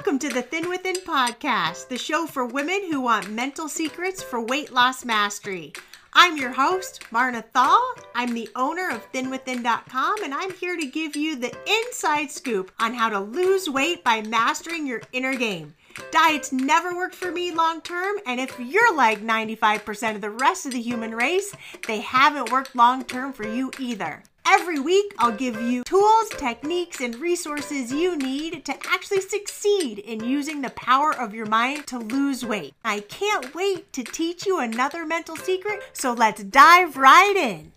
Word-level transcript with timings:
Welcome 0.00 0.18
to 0.20 0.30
the 0.30 0.40
Thin 0.40 0.70
Within 0.70 0.96
podcast, 0.96 1.88
the 1.88 1.98
show 1.98 2.26
for 2.26 2.46
women 2.46 2.90
who 2.90 3.02
want 3.02 3.30
mental 3.30 3.68
secrets 3.68 4.22
for 4.22 4.40
weight 4.40 4.72
loss 4.72 5.04
mastery. 5.04 5.74
I'm 6.14 6.38
your 6.38 6.52
host, 6.52 7.04
Marna 7.12 7.42
Thall. 7.42 7.92
I'm 8.14 8.32
the 8.32 8.48
owner 8.56 8.88
of 8.88 9.12
thinwithin.com, 9.12 10.24
and 10.24 10.32
I'm 10.32 10.54
here 10.54 10.78
to 10.78 10.86
give 10.86 11.16
you 11.16 11.36
the 11.36 11.54
inside 11.68 12.30
scoop 12.30 12.72
on 12.80 12.94
how 12.94 13.10
to 13.10 13.20
lose 13.20 13.68
weight 13.68 14.02
by 14.02 14.22
mastering 14.22 14.86
your 14.86 15.02
inner 15.12 15.34
game. 15.34 15.74
Diets 16.10 16.50
never 16.50 16.96
worked 16.96 17.14
for 17.14 17.30
me 17.30 17.52
long 17.52 17.82
term, 17.82 18.16
and 18.24 18.40
if 18.40 18.58
you're 18.58 18.96
like 18.96 19.20
95% 19.20 20.14
of 20.14 20.22
the 20.22 20.30
rest 20.30 20.64
of 20.64 20.72
the 20.72 20.80
human 20.80 21.14
race, 21.14 21.54
they 21.86 22.00
haven't 22.00 22.50
worked 22.50 22.74
long 22.74 23.04
term 23.04 23.34
for 23.34 23.46
you 23.46 23.70
either. 23.78 24.22
Every 24.46 24.80
week, 24.80 25.14
I'll 25.18 25.36
give 25.36 25.60
you 25.60 25.84
tools, 25.84 26.28
techniques, 26.30 27.00
and 27.00 27.14
resources 27.16 27.92
you 27.92 28.16
need 28.16 28.64
to 28.64 28.74
actually 28.88 29.20
succeed 29.20 29.98
in 29.98 30.24
using 30.24 30.60
the 30.62 30.70
power 30.70 31.14
of 31.14 31.34
your 31.34 31.46
mind 31.46 31.86
to 31.88 31.98
lose 31.98 32.44
weight. 32.44 32.74
I 32.84 33.00
can't 33.00 33.54
wait 33.54 33.92
to 33.92 34.02
teach 34.02 34.46
you 34.46 34.58
another 34.58 35.06
mental 35.06 35.36
secret, 35.36 35.80
so 35.92 36.12
let's 36.12 36.42
dive 36.42 36.96
right 36.96 37.36
in. 37.36 37.72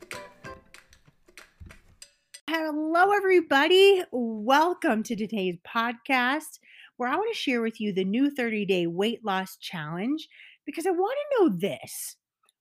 Hello, 2.50 3.12
everybody. 3.12 4.04
Welcome 4.12 5.04
to 5.04 5.16
today's 5.16 5.58
podcast 5.68 6.60
where 6.98 7.10
I 7.10 7.16
want 7.16 7.34
to 7.34 7.40
share 7.40 7.62
with 7.62 7.82
you 7.82 7.92
the 7.92 8.06
new 8.06 8.30
30 8.30 8.66
day 8.66 8.88
weight 8.88 9.24
loss 9.24 9.58
challenge 9.58 10.28
because 10.66 10.86
I 10.86 10.92
want 10.92 11.18
to 11.18 11.44
know 11.44 11.58
this. 11.58 12.16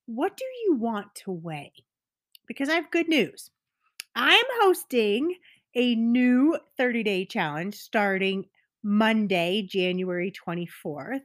What 0.06 0.36
do 0.36 0.44
you 0.64 0.74
want 0.74 1.14
to 1.24 1.30
weigh? 1.30 1.72
Because 2.46 2.68
I 2.68 2.74
have 2.74 2.90
good 2.90 3.08
news. 3.08 3.50
I'm 4.14 4.44
hosting 4.60 5.36
a 5.74 5.94
new 5.94 6.58
30 6.76 7.02
day 7.02 7.24
challenge 7.24 7.74
starting 7.74 8.46
Monday, 8.82 9.62
January 9.62 10.30
24th, 10.32 11.24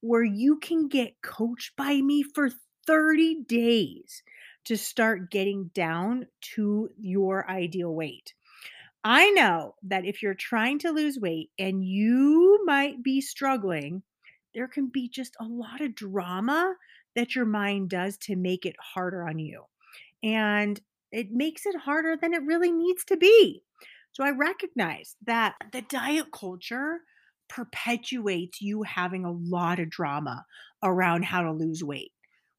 where 0.00 0.24
you 0.24 0.58
can 0.58 0.88
get 0.88 1.20
coached 1.22 1.76
by 1.76 2.00
me 2.00 2.22
for 2.22 2.50
30 2.86 3.44
days 3.44 4.22
to 4.64 4.76
start 4.76 5.30
getting 5.30 5.68
down 5.74 6.26
to 6.54 6.90
your 6.98 7.48
ideal 7.50 7.94
weight. 7.94 8.34
I 9.04 9.30
know 9.30 9.74
that 9.84 10.04
if 10.04 10.22
you're 10.22 10.34
trying 10.34 10.78
to 10.80 10.90
lose 10.90 11.18
weight 11.18 11.50
and 11.58 11.84
you 11.84 12.62
might 12.64 13.02
be 13.02 13.20
struggling, 13.20 14.02
there 14.54 14.68
can 14.68 14.88
be 14.88 15.08
just 15.08 15.36
a 15.40 15.44
lot 15.44 15.80
of 15.80 15.94
drama 15.94 16.74
that 17.14 17.34
your 17.34 17.46
mind 17.46 17.90
does 17.90 18.18
to 18.18 18.36
make 18.36 18.66
it 18.66 18.76
harder 18.80 19.26
on 19.28 19.38
you. 19.38 19.64
And 20.22 20.80
it 21.12 21.30
makes 21.30 21.66
it 21.66 21.76
harder 21.76 22.16
than 22.16 22.34
it 22.34 22.42
really 22.42 22.70
needs 22.70 23.04
to 23.06 23.16
be. 23.16 23.62
So 24.12 24.24
I 24.24 24.30
recognize 24.30 25.16
that 25.26 25.54
the 25.72 25.82
diet 25.82 26.32
culture 26.32 27.00
perpetuates 27.48 28.60
you 28.60 28.82
having 28.82 29.24
a 29.24 29.32
lot 29.32 29.78
of 29.78 29.90
drama 29.90 30.44
around 30.82 31.24
how 31.24 31.42
to 31.42 31.52
lose 31.52 31.82
weight 31.82 32.12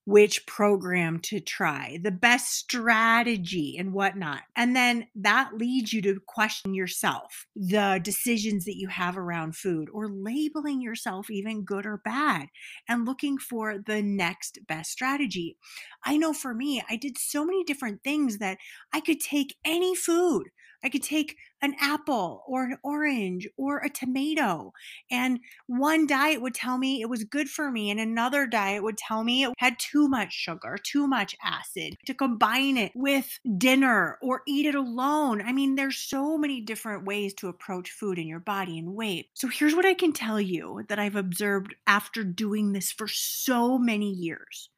which 0.10 0.44
program 0.48 1.20
to 1.20 1.40
try, 1.40 2.00
the 2.02 2.10
best 2.10 2.52
strategy, 2.52 3.76
and 3.78 3.94
whatnot. 3.94 4.42
And 4.56 4.76
then 4.76 5.06
that 5.14 5.52
leads 5.54 5.94
you 5.94 6.02
to 6.02 6.20
question 6.26 6.74
yourself, 6.74 7.46
the 7.56 8.00
decisions 8.02 8.66
that 8.66 8.78
you 8.78 8.88
have 8.88 9.20
around 9.20 9.56
food, 9.56 9.88
or 9.94 10.10
labeling 10.10 10.82
yourself 10.82 11.30
even 11.30 11.64
good 11.64 11.86
or 11.86 11.98
bad, 11.98 12.48
and 12.88 13.06
looking 13.06 13.38
for 13.38 13.78
the 13.78 14.02
next 14.02 14.58
best 14.68 14.90
strategy. 14.90 15.58
I 16.04 16.18
know 16.18 16.34
for 16.34 16.56
me, 16.56 16.82
I 16.90 16.96
did 16.96 17.20
so 17.20 17.46
many 17.46 17.64
different 17.64 18.04
things 18.04 18.40
that 18.40 18.58
I 18.92 19.02
could 19.02 19.20
take 19.20 19.58
any 19.64 19.96
food 19.96 20.48
I 20.84 20.90
could 20.90 21.04
take 21.04 21.38
an 21.62 21.76
apple 21.80 22.44
or 22.48 22.64
an 22.64 22.78
orange 22.84 23.48
or 23.58 23.80
a 23.80 23.90
tomato. 23.90 24.74
And 25.12 25.40
one 25.68 26.08
diet 26.08 26.42
would 26.42 26.54
tell 26.54 26.78
me 26.78 27.02
it 27.02 27.10
was 27.10 27.24
good 27.24 27.50
for 27.50 27.70
me, 27.72 27.90
and 27.90 28.00
another 28.00 28.48
diet 28.48 28.84
would 28.84 28.98
tell 28.98 29.24
me 29.24 29.44
it 29.44 29.54
had 29.58 29.78
too 29.80 30.08
much 30.08 30.34
sugar, 30.34 30.78
too 30.82 31.08
much 31.08 31.36
acid. 31.44 31.96
To 32.06 32.14
combine 32.14 32.78
it 32.78 32.92
with 32.96 33.40
dinner 33.58 34.18
or 34.22 34.42
eat 34.48 34.66
it 34.66 34.76
alone. 34.76 35.42
I 35.42 35.52
mean, 35.52 35.76
there's 35.76 35.98
so 35.98 36.38
many 36.38 36.62
different 36.62 37.06
ways 37.06 37.34
to 37.36 37.48
approach 37.48 37.92
food 37.92 38.18
in 38.18 38.28
your 38.28 38.40
body 38.40 38.80
and 38.80 38.96
weight. 38.96 39.30
So 39.34 39.48
here's 39.48 39.76
what 39.76 39.86
I 39.86 39.94
can 39.94 40.14
tell 40.14 40.40
you 40.40 40.84
that 40.88 41.00
I've 41.00 41.16
observed 41.16 41.76
after 41.88 42.24
doing 42.24 42.74
this 42.74 42.92
for 42.92 43.08
so 43.08 43.78
many 43.78 44.12
years. 44.12 44.70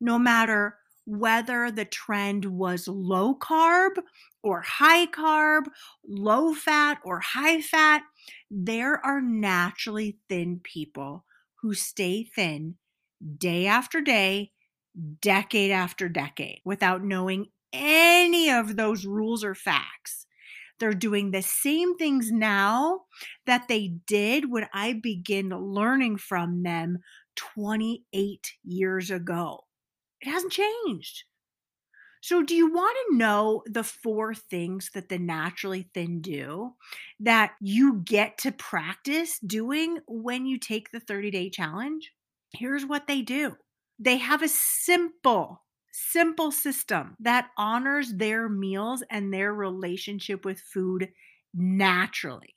No 0.00 0.18
matter 0.18 0.76
whether 1.06 1.70
the 1.70 1.84
trend 1.84 2.44
was 2.44 2.88
low 2.88 3.34
carb 3.34 3.92
or 4.46 4.60
high 4.62 5.06
carb, 5.06 5.64
low 6.06 6.54
fat 6.54 6.98
or 7.04 7.20
high 7.20 7.60
fat, 7.60 8.02
there 8.50 9.04
are 9.04 9.20
naturally 9.20 10.18
thin 10.28 10.60
people 10.62 11.24
who 11.62 11.74
stay 11.74 12.22
thin 12.22 12.76
day 13.38 13.66
after 13.66 14.00
day, 14.00 14.52
decade 15.20 15.70
after 15.70 16.08
decade 16.08 16.60
without 16.64 17.02
knowing 17.02 17.46
any 17.72 18.50
of 18.50 18.76
those 18.76 19.04
rules 19.04 19.42
or 19.42 19.54
facts. 19.54 20.26
They're 20.78 20.92
doing 20.92 21.30
the 21.30 21.42
same 21.42 21.96
things 21.96 22.30
now 22.30 23.02
that 23.46 23.66
they 23.68 23.88
did 24.06 24.50
when 24.50 24.68
I 24.72 24.92
began 24.92 25.48
learning 25.48 26.18
from 26.18 26.62
them 26.62 26.98
28 27.34 28.52
years 28.62 29.10
ago. 29.10 29.64
It 30.20 30.28
hasn't 30.28 30.52
changed. 30.52 31.24
So, 32.28 32.42
do 32.42 32.56
you 32.56 32.72
want 32.72 32.96
to 33.10 33.16
know 33.16 33.62
the 33.66 33.84
four 33.84 34.34
things 34.34 34.90
that 34.94 35.08
the 35.08 35.18
naturally 35.18 35.88
thin 35.94 36.20
do 36.20 36.74
that 37.20 37.54
you 37.60 38.00
get 38.04 38.36
to 38.38 38.50
practice 38.50 39.38
doing 39.38 40.00
when 40.08 40.44
you 40.44 40.58
take 40.58 40.90
the 40.90 40.98
30 40.98 41.30
day 41.30 41.50
challenge? 41.50 42.12
Here's 42.52 42.84
what 42.84 43.06
they 43.06 43.22
do 43.22 43.56
they 44.00 44.16
have 44.16 44.42
a 44.42 44.48
simple, 44.48 45.62
simple 45.92 46.50
system 46.50 47.14
that 47.20 47.50
honors 47.56 48.12
their 48.14 48.48
meals 48.48 49.04
and 49.08 49.32
their 49.32 49.54
relationship 49.54 50.44
with 50.44 50.58
food 50.60 51.12
naturally. 51.54 52.54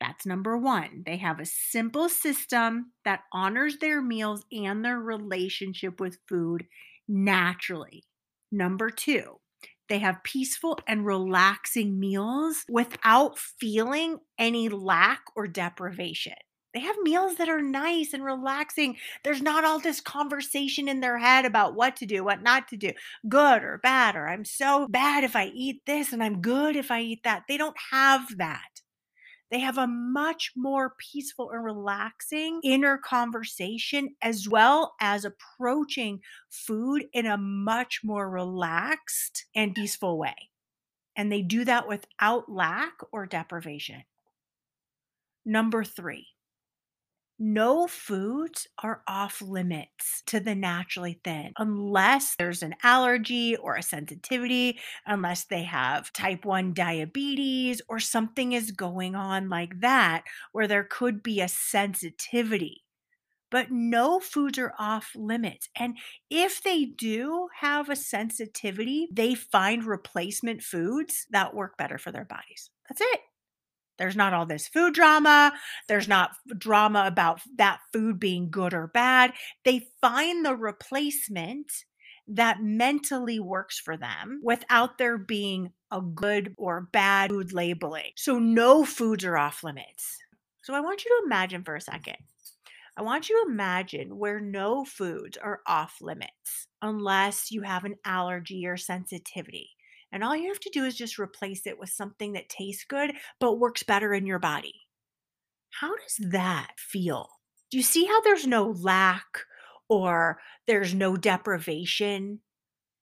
That's 0.00 0.26
number 0.26 0.56
one. 0.58 1.02
They 1.06 1.16
have 1.18 1.40
a 1.40 1.46
simple 1.46 2.08
system 2.08 2.92
that 3.04 3.24
honors 3.32 3.78
their 3.78 4.02
meals 4.02 4.44
and 4.52 4.84
their 4.84 4.98
relationship 5.00 6.00
with 6.00 6.18
food 6.28 6.66
naturally. 7.08 8.04
Number 8.52 8.90
two, 8.90 9.40
they 9.88 9.98
have 10.00 10.22
peaceful 10.24 10.78
and 10.86 11.06
relaxing 11.06 11.98
meals 11.98 12.64
without 12.68 13.38
feeling 13.38 14.18
any 14.38 14.68
lack 14.68 15.22
or 15.36 15.46
deprivation. 15.46 16.34
They 16.74 16.80
have 16.80 16.96
meals 17.02 17.36
that 17.36 17.48
are 17.48 17.62
nice 17.62 18.12
and 18.12 18.22
relaxing. 18.22 18.96
There's 19.24 19.40
not 19.40 19.64
all 19.64 19.78
this 19.78 20.00
conversation 20.02 20.88
in 20.88 21.00
their 21.00 21.16
head 21.16 21.46
about 21.46 21.74
what 21.74 21.96
to 21.96 22.06
do, 22.06 22.22
what 22.22 22.42
not 22.42 22.68
to 22.68 22.76
do, 22.76 22.90
good 23.28 23.62
or 23.62 23.80
bad, 23.82 24.14
or 24.14 24.28
I'm 24.28 24.44
so 24.44 24.86
bad 24.90 25.24
if 25.24 25.34
I 25.34 25.46
eat 25.46 25.80
this 25.86 26.12
and 26.12 26.22
I'm 26.22 26.42
good 26.42 26.76
if 26.76 26.90
I 26.90 27.00
eat 27.00 27.22
that. 27.24 27.44
They 27.48 27.56
don't 27.56 27.76
have 27.92 28.36
that. 28.36 28.75
They 29.50 29.60
have 29.60 29.78
a 29.78 29.86
much 29.86 30.52
more 30.56 30.94
peaceful 30.98 31.50
and 31.50 31.62
relaxing 31.62 32.60
inner 32.64 32.98
conversation, 32.98 34.16
as 34.20 34.48
well 34.48 34.96
as 35.00 35.24
approaching 35.24 36.20
food 36.50 37.06
in 37.12 37.26
a 37.26 37.36
much 37.36 38.00
more 38.02 38.28
relaxed 38.28 39.46
and 39.54 39.74
peaceful 39.74 40.18
way. 40.18 40.34
And 41.14 41.30
they 41.30 41.42
do 41.42 41.64
that 41.64 41.88
without 41.88 42.50
lack 42.50 42.94
or 43.12 43.26
deprivation. 43.26 44.02
Number 45.44 45.84
three, 45.84 46.26
no 47.38 47.86
foods 47.86 48.66
are 48.82 49.02
off 49.06 49.42
limits 49.42 50.22
to 50.26 50.40
the 50.40 50.54
naturally 50.54 51.20
thin 51.24 51.52
unless 51.58 52.36
there's 52.36 52.62
an 52.62 52.74
allergy 52.82 53.56
or 53.56 53.76
a 53.76 53.82
sensitivity, 53.82 54.78
unless 55.06 55.44
they 55.44 55.62
have 55.64 56.12
type 56.12 56.44
1 56.44 56.72
diabetes 56.74 57.82
or 57.88 58.00
something 58.00 58.52
is 58.52 58.70
going 58.72 59.14
on 59.14 59.48
like 59.48 59.80
that 59.80 60.24
where 60.52 60.66
there 60.68 60.84
could 60.84 61.22
be 61.22 61.40
a 61.40 61.48
sensitivity. 61.48 62.84
But 63.50 63.70
no 63.70 64.20
foods 64.20 64.58
are 64.58 64.74
off 64.78 65.12
limits. 65.14 65.68
And 65.76 65.98
if 66.30 66.62
they 66.62 66.84
do 66.84 67.48
have 67.60 67.88
a 67.88 67.96
sensitivity, 67.96 69.08
they 69.12 69.34
find 69.34 69.84
replacement 69.84 70.62
foods 70.62 71.26
that 71.30 71.54
work 71.54 71.76
better 71.78 71.98
for 71.98 72.12
their 72.12 72.24
bodies. 72.24 72.70
That's 72.88 73.00
it. 73.00 73.20
There's 73.98 74.16
not 74.16 74.34
all 74.34 74.46
this 74.46 74.68
food 74.68 74.94
drama. 74.94 75.52
There's 75.88 76.08
not 76.08 76.30
drama 76.58 77.04
about 77.06 77.40
that 77.56 77.80
food 77.92 78.20
being 78.20 78.50
good 78.50 78.74
or 78.74 78.88
bad. 78.88 79.32
They 79.64 79.88
find 80.00 80.44
the 80.44 80.54
replacement 80.54 81.72
that 82.28 82.62
mentally 82.62 83.38
works 83.38 83.78
for 83.78 83.96
them 83.96 84.40
without 84.42 84.98
there 84.98 85.18
being 85.18 85.72
a 85.90 86.00
good 86.00 86.54
or 86.58 86.88
bad 86.92 87.30
food 87.30 87.52
labeling. 87.52 88.10
So, 88.16 88.38
no 88.38 88.84
foods 88.84 89.24
are 89.24 89.36
off 89.36 89.62
limits. 89.62 90.18
So, 90.62 90.74
I 90.74 90.80
want 90.80 91.04
you 91.04 91.10
to 91.10 91.26
imagine 91.26 91.62
for 91.62 91.76
a 91.76 91.80
second. 91.80 92.16
I 92.96 93.02
want 93.02 93.28
you 93.28 93.44
to 93.44 93.50
imagine 93.50 94.16
where 94.18 94.40
no 94.40 94.84
foods 94.84 95.36
are 95.36 95.60
off 95.66 95.98
limits 96.00 96.66
unless 96.80 97.52
you 97.52 97.60
have 97.60 97.84
an 97.84 97.96
allergy 98.06 98.66
or 98.66 98.78
sensitivity. 98.78 99.75
And 100.16 100.24
all 100.24 100.34
you 100.34 100.48
have 100.48 100.60
to 100.60 100.70
do 100.70 100.86
is 100.86 100.96
just 100.96 101.18
replace 101.18 101.66
it 101.66 101.78
with 101.78 101.90
something 101.90 102.32
that 102.32 102.48
tastes 102.48 102.86
good 102.88 103.12
but 103.38 103.58
works 103.58 103.82
better 103.82 104.14
in 104.14 104.26
your 104.26 104.38
body. 104.38 104.72
How 105.68 105.94
does 105.94 106.30
that 106.30 106.72
feel? 106.78 107.28
Do 107.70 107.76
you 107.76 107.82
see 107.82 108.06
how 108.06 108.22
there's 108.22 108.46
no 108.46 108.70
lack 108.70 109.26
or 109.90 110.40
there's 110.66 110.94
no 110.94 111.18
deprivation? 111.18 112.40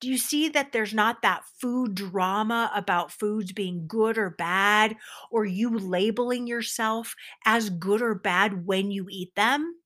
Do 0.00 0.08
you 0.08 0.19
see 0.19 0.49
that 0.49 0.72
there's 0.72 0.93
not 0.93 1.22
that 1.22 1.44
food 1.61 1.94
drama 1.94 2.72
about 2.75 3.12
foods 3.12 3.52
being 3.52 3.87
good 3.87 4.19
or 4.19 4.31
bad, 4.31 4.96
or 5.31 5.44
you 5.44 5.78
labeling 5.78 6.49
yourself 6.49 7.14
as 7.46 7.70
good 7.70 8.02
or 8.02 8.16
bad 8.16 8.66
when 8.66 8.90
you 8.90 9.06
eat 9.08 9.37
them? 9.37 9.76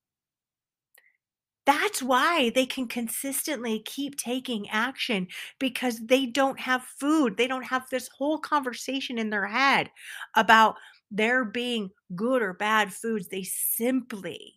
That's 1.69 2.03
why 2.03 2.49
they 2.55 2.65
can 2.65 2.89
consistently 2.89 3.81
keep 3.81 4.17
taking 4.17 4.71
action 4.71 5.29
because 5.59 5.99
they 6.07 6.25
don't 6.25 6.59
have 6.61 6.83
food. 6.83 7.37
They 7.37 7.47
don't 7.47 7.67
have 7.67 7.85
this 7.91 8.09
whole 8.09 8.39
conversation 8.39 9.19
in 9.19 9.29
their 9.29 9.47
head 9.47 9.91
about 10.35 10.77
there 11.11 11.45
being 11.45 11.91
good 12.17 12.41
or 12.41 12.55
bad 12.55 12.95
foods. 12.95 13.29
They 13.29 13.43
simply 13.43 14.55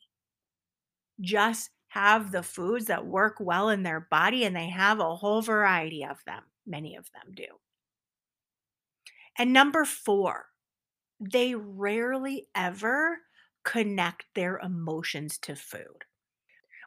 just 1.19 1.71
have 1.89 2.31
the 2.31 2.43
foods 2.43 2.85
that 2.85 3.05
work 3.05 3.35
well 3.41 3.67
in 3.67 3.83
their 3.83 4.07
body, 4.09 4.45
and 4.45 4.55
they 4.55 4.69
have 4.69 5.01
a 5.01 5.15
whole 5.17 5.41
variety 5.41 6.05
of 6.05 6.17
them. 6.25 6.43
Many 6.65 6.95
of 6.95 7.09
them 7.11 7.33
do. 7.35 7.47
And 9.37 9.51
number 9.51 9.83
four, 9.83 10.45
they 11.19 11.55
rarely 11.55 12.47
ever 12.55 13.17
connect 13.65 14.27
their 14.33 14.59
emotions 14.59 15.37
to 15.39 15.57
food. 15.57 16.05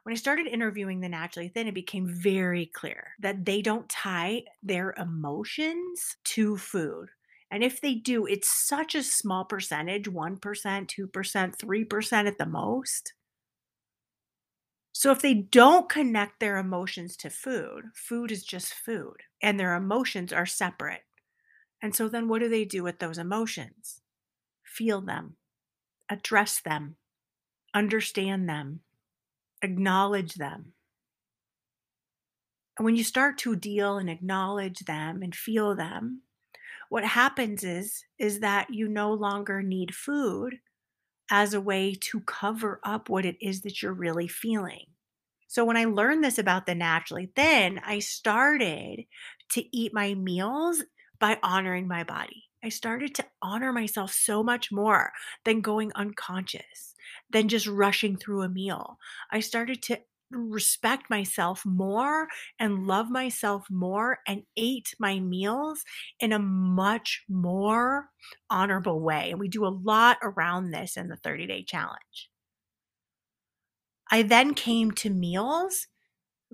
When 0.04 0.12
I 0.12 0.16
started 0.16 0.46
interviewing 0.46 1.00
the 1.00 1.08
naturally 1.08 1.48
thin, 1.48 1.66
it 1.66 1.74
became 1.74 2.06
very 2.06 2.66
clear 2.66 3.14
that 3.20 3.44
they 3.44 3.62
don't 3.62 3.88
tie 3.88 4.44
their 4.62 4.92
emotions 4.98 6.16
to 6.24 6.56
food. 6.58 7.08
And 7.50 7.64
if 7.64 7.80
they 7.80 7.94
do, 7.94 8.26
it's 8.26 8.48
such 8.48 8.94
a 8.94 9.02
small 9.02 9.44
percentage 9.44 10.06
1%, 10.08 10.88
2%, 10.88 11.56
3% 11.56 12.26
at 12.28 12.38
the 12.38 12.46
most. 12.46 13.14
So 14.92 15.10
if 15.10 15.20
they 15.20 15.34
don't 15.34 15.88
connect 15.88 16.40
their 16.40 16.56
emotions 16.56 17.16
to 17.18 17.30
food, 17.30 17.90
food 17.94 18.30
is 18.30 18.44
just 18.44 18.72
food 18.72 19.24
and 19.42 19.58
their 19.58 19.74
emotions 19.74 20.32
are 20.32 20.46
separate. 20.46 21.04
And 21.82 21.94
so 21.94 22.08
then 22.08 22.28
what 22.28 22.40
do 22.40 22.48
they 22.48 22.64
do 22.64 22.82
with 22.82 23.00
those 23.00 23.18
emotions? 23.18 24.02
Feel 24.64 25.00
them, 25.00 25.36
address 26.10 26.60
them, 26.60 26.96
understand 27.74 28.48
them, 28.48 28.83
acknowledge 29.64 30.34
them. 30.34 30.74
And 32.76 32.84
when 32.84 32.96
you 32.96 33.04
start 33.04 33.38
to 33.38 33.56
deal 33.56 33.98
and 33.98 34.10
acknowledge 34.10 34.80
them 34.80 35.22
and 35.22 35.34
feel 35.34 35.74
them, 35.74 36.22
what 36.88 37.04
happens 37.04 37.64
is 37.64 38.04
is 38.18 38.40
that 38.40 38.72
you 38.72 38.88
no 38.88 39.12
longer 39.12 39.62
need 39.62 39.94
food 39.94 40.60
as 41.30 41.54
a 41.54 41.60
way 41.60 41.94
to 41.94 42.20
cover 42.20 42.80
up 42.84 43.08
what 43.08 43.24
it 43.24 43.36
is 43.40 43.62
that 43.62 43.82
you're 43.82 43.92
really 43.92 44.28
feeling. 44.28 44.86
So 45.48 45.64
when 45.64 45.76
I 45.76 45.84
learned 45.84 46.24
this 46.24 46.38
about 46.38 46.66
the 46.66 46.74
naturally 46.74 47.30
thin, 47.34 47.80
I 47.84 48.00
started 48.00 49.04
to 49.50 49.76
eat 49.76 49.94
my 49.94 50.14
meals 50.14 50.82
by 51.18 51.38
honoring 51.42 51.86
my 51.86 52.04
body. 52.04 52.44
I 52.62 52.70
started 52.70 53.14
to 53.16 53.26
honor 53.40 53.72
myself 53.72 54.12
so 54.12 54.42
much 54.42 54.72
more 54.72 55.12
than 55.44 55.60
going 55.60 55.92
unconscious, 55.94 56.93
than 57.30 57.48
just 57.48 57.66
rushing 57.66 58.16
through 58.16 58.42
a 58.42 58.48
meal. 58.48 58.98
I 59.30 59.40
started 59.40 59.82
to 59.84 60.00
respect 60.30 61.10
myself 61.10 61.64
more 61.64 62.28
and 62.58 62.86
love 62.86 63.10
myself 63.10 63.66
more 63.70 64.18
and 64.26 64.42
ate 64.56 64.94
my 64.98 65.20
meals 65.20 65.84
in 66.18 66.32
a 66.32 66.38
much 66.38 67.22
more 67.28 68.08
honorable 68.50 69.00
way. 69.00 69.30
And 69.30 69.38
we 69.38 69.48
do 69.48 69.66
a 69.66 69.68
lot 69.68 70.18
around 70.22 70.70
this 70.70 70.96
in 70.96 71.08
the 71.08 71.16
30 71.16 71.46
day 71.46 71.62
challenge. 71.62 72.30
I 74.10 74.22
then 74.22 74.54
came 74.54 74.90
to 74.92 75.10
meals 75.10 75.86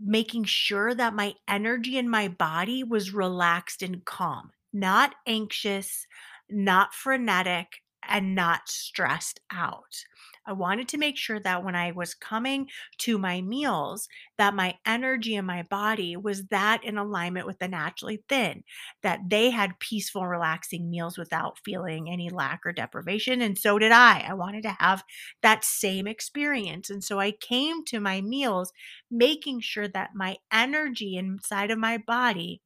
making 0.00 0.44
sure 0.44 0.94
that 0.94 1.14
my 1.14 1.34
energy 1.46 1.98
in 1.98 2.08
my 2.08 2.28
body 2.28 2.82
was 2.82 3.12
relaxed 3.12 3.82
and 3.82 4.04
calm, 4.04 4.50
not 4.72 5.14
anxious, 5.26 6.06
not 6.48 6.94
frenetic, 6.94 7.66
and 8.08 8.34
not 8.34 8.68
stressed 8.68 9.40
out. 9.52 10.04
I 10.46 10.52
wanted 10.52 10.88
to 10.88 10.98
make 10.98 11.16
sure 11.16 11.38
that 11.40 11.64
when 11.64 11.76
I 11.76 11.92
was 11.92 12.14
coming 12.14 12.68
to 12.98 13.18
my 13.18 13.40
meals, 13.40 14.08
that 14.38 14.54
my 14.54 14.78
energy 14.86 15.34
in 15.34 15.44
my 15.44 15.62
body 15.62 16.16
was 16.16 16.46
that 16.46 16.82
in 16.82 16.98
alignment 16.98 17.46
with 17.46 17.58
the 17.58 17.68
naturally 17.68 18.24
thin, 18.28 18.64
that 19.02 19.20
they 19.28 19.50
had 19.50 19.78
peaceful, 19.78 20.26
relaxing 20.26 20.90
meals 20.90 21.18
without 21.18 21.58
feeling 21.64 22.10
any 22.10 22.30
lack 22.30 22.60
or 22.64 22.72
deprivation. 22.72 23.40
And 23.42 23.56
so 23.58 23.78
did 23.78 23.92
I. 23.92 24.24
I 24.28 24.34
wanted 24.34 24.62
to 24.62 24.76
have 24.80 25.04
that 25.42 25.64
same 25.64 26.06
experience. 26.06 26.90
And 26.90 27.04
so 27.04 27.20
I 27.20 27.32
came 27.32 27.84
to 27.86 28.00
my 28.00 28.20
meals 28.20 28.72
making 29.10 29.60
sure 29.60 29.88
that 29.88 30.14
my 30.14 30.36
energy 30.52 31.16
inside 31.16 31.70
of 31.70 31.78
my 31.78 31.98
body 31.98 32.60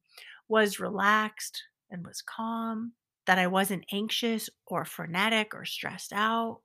was 0.47 0.79
relaxed 0.79 1.63
and 1.89 2.05
was 2.05 2.21
calm, 2.21 2.93
that 3.25 3.39
I 3.39 3.47
wasn't 3.47 3.85
anxious 3.91 4.49
or 4.65 4.85
frenetic 4.85 5.53
or 5.53 5.65
stressed 5.65 6.13
out. 6.13 6.61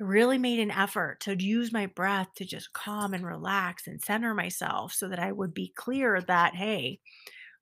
I 0.00 0.04
really 0.04 0.38
made 0.38 0.60
an 0.60 0.70
effort 0.70 1.20
to 1.20 1.42
use 1.42 1.72
my 1.72 1.86
breath 1.86 2.28
to 2.36 2.44
just 2.44 2.72
calm 2.72 3.14
and 3.14 3.26
relax 3.26 3.86
and 3.86 4.00
center 4.00 4.32
myself 4.32 4.92
so 4.92 5.08
that 5.08 5.18
I 5.18 5.32
would 5.32 5.52
be 5.52 5.72
clear 5.74 6.20
that, 6.22 6.54
hey, 6.54 7.00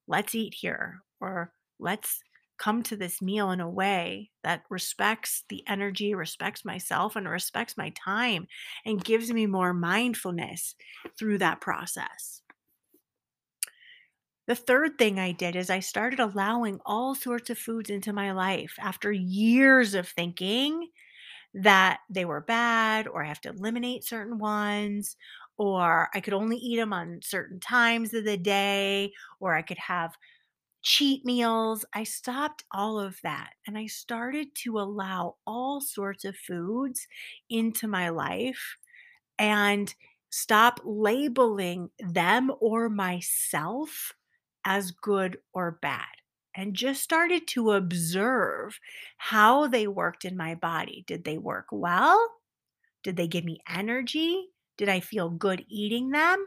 let's 0.06 0.34
eat 0.34 0.54
here 0.54 1.02
or 1.20 1.52
let's 1.78 2.20
come 2.58 2.82
to 2.82 2.96
this 2.96 3.22
meal 3.22 3.50
in 3.50 3.60
a 3.60 3.68
way 3.68 4.30
that 4.42 4.62
respects 4.70 5.44
the 5.48 5.62
energy, 5.66 6.14
respects 6.14 6.64
myself, 6.64 7.16
and 7.16 7.28
respects 7.28 7.76
my 7.76 7.90
time 7.90 8.46
and 8.84 9.04
gives 9.04 9.30
me 9.30 9.46
more 9.46 9.74
mindfulness 9.74 10.74
through 11.18 11.38
that 11.38 11.60
process. 11.60 12.42
The 14.46 14.54
third 14.54 14.96
thing 14.96 15.18
I 15.18 15.32
did 15.32 15.56
is 15.56 15.70
I 15.70 15.80
started 15.80 16.20
allowing 16.20 16.80
all 16.86 17.14
sorts 17.14 17.50
of 17.50 17.58
foods 17.58 17.90
into 17.90 18.12
my 18.12 18.32
life 18.32 18.74
after 18.78 19.10
years 19.10 19.94
of 19.94 20.08
thinking 20.08 20.88
that 21.56 22.00
they 22.10 22.24
were 22.24 22.42
bad 22.42 23.08
or 23.08 23.24
I 23.24 23.28
have 23.28 23.40
to 23.42 23.50
eliminate 23.50 24.04
certain 24.04 24.38
ones 24.38 25.16
or 25.58 26.10
I 26.14 26.20
could 26.20 26.34
only 26.34 26.58
eat 26.58 26.76
them 26.76 26.92
on 26.92 27.20
certain 27.22 27.60
times 27.60 28.14
of 28.14 28.24
the 28.24 28.36
day 28.36 29.12
or 29.40 29.54
I 29.54 29.62
could 29.62 29.78
have 29.78 30.14
cheat 30.82 31.24
meals. 31.24 31.84
I 31.94 32.04
stopped 32.04 32.64
all 32.72 33.00
of 33.00 33.20
that 33.22 33.54
and 33.66 33.76
I 33.78 33.86
started 33.86 34.54
to 34.64 34.78
allow 34.78 35.36
all 35.46 35.80
sorts 35.80 36.24
of 36.24 36.36
foods 36.36 37.06
into 37.50 37.88
my 37.88 38.10
life 38.10 38.76
and 39.38 39.94
stop 40.30 40.80
labeling 40.84 41.90
them 42.00 42.52
or 42.60 42.88
myself 42.88 44.12
as 44.64 44.90
good 44.92 45.38
or 45.52 45.72
bad 45.82 46.06
and 46.56 46.74
just 46.74 47.02
started 47.02 47.46
to 47.48 47.72
observe 47.72 48.80
how 49.18 49.68
they 49.68 49.86
worked 49.86 50.24
in 50.24 50.36
my 50.36 50.54
body. 50.56 51.04
Did 51.06 51.24
they 51.24 51.38
work 51.38 51.66
well? 51.72 52.28
Did 53.02 53.16
they 53.16 53.28
give 53.28 53.44
me 53.44 53.60
energy? 53.68 54.48
Did 54.76 54.88
I 54.88 55.00
feel 55.00 55.30
good 55.30 55.64
eating 55.68 56.10
them? 56.10 56.46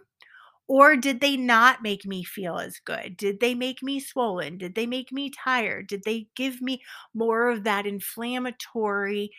Or 0.68 0.96
did 0.96 1.22
they 1.22 1.38
not 1.38 1.82
make 1.84 2.06
me 2.06 2.24
feel 2.24 2.58
as 2.60 2.80
good? 2.80 3.18
Did 3.18 3.40
they 3.40 3.56
make 3.56 3.84
me 3.84 4.00
swollen? 4.00 4.58
Did 4.58 4.76
they 4.76 4.86
make 4.86 5.12
me 5.12 5.32
tired? 5.32 5.88
Did 5.88 6.04
they 6.06 6.30
give 6.36 6.62
me 6.62 6.84
more 7.14 7.50
of 7.50 7.64
that 7.66 7.88
inflammatory 7.88 9.32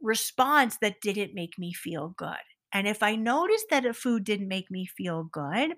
response 0.00 0.78
that 0.80 1.00
didn't 1.00 1.34
make 1.34 1.58
me 1.58 1.72
feel 1.72 2.10
good? 2.16 2.40
And 2.72 2.88
if 2.88 3.02
I 3.02 3.16
noticed 3.16 3.66
that 3.70 3.86
a 3.86 3.94
food 3.94 4.24
didn't 4.24 4.48
make 4.48 4.70
me 4.70 4.86
feel 4.86 5.24
good, 5.24 5.74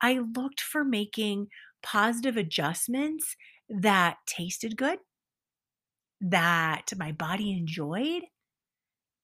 I 0.00 0.20
looked 0.36 0.60
for 0.60 0.84
making 0.84 1.48
positive 1.82 2.36
adjustments 2.36 3.36
that 3.68 4.18
tasted 4.26 4.76
good, 4.76 4.98
that 6.20 6.86
my 6.96 7.12
body 7.12 7.52
enjoyed, 7.52 8.22